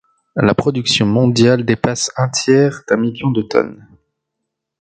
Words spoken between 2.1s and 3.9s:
un tiers d'un million de tonnes.